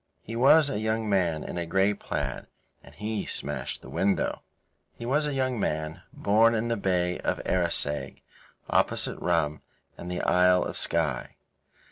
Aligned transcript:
He 0.23 0.35
was 0.35 0.67
a 0.67 0.79
young 0.79 1.07
man 1.07 1.43
in 1.43 1.59
a 1.59 1.67
grey 1.67 1.93
plaid, 1.93 2.47
and 2.83 2.95
he 2.95 3.23
smashed 3.27 3.83
the 3.83 3.89
window. 3.91 4.41
He 4.97 5.05
was 5.05 5.27
a 5.27 5.33
young 5.35 5.59
man, 5.59 6.01
born 6.11 6.55
in 6.55 6.69
the 6.69 6.75
Bay 6.75 7.19
of 7.19 7.39
Arisaig, 7.45 8.23
opposite 8.67 9.19
Rum 9.19 9.61
and 9.99 10.09
the 10.09 10.21
Isle 10.23 10.63
of 10.63 10.75
Skye. 10.75 11.35